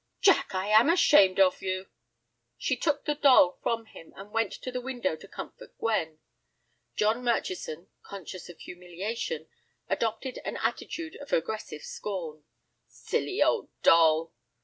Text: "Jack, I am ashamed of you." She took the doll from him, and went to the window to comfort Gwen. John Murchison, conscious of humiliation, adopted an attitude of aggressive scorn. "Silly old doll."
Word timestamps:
"Jack, 0.19 0.55
I 0.55 0.69
am 0.69 0.89
ashamed 0.89 1.39
of 1.39 1.61
you." 1.61 1.85
She 2.57 2.75
took 2.75 3.05
the 3.05 3.13
doll 3.13 3.59
from 3.61 3.85
him, 3.85 4.13
and 4.15 4.31
went 4.31 4.51
to 4.53 4.71
the 4.71 4.81
window 4.81 5.15
to 5.15 5.27
comfort 5.27 5.77
Gwen. 5.77 6.17
John 6.95 7.23
Murchison, 7.23 7.87
conscious 8.01 8.49
of 8.49 8.57
humiliation, 8.57 9.47
adopted 9.87 10.39
an 10.43 10.57
attitude 10.57 11.17
of 11.17 11.31
aggressive 11.31 11.83
scorn. 11.83 12.45
"Silly 12.87 13.43
old 13.43 13.69
doll." 13.83 14.33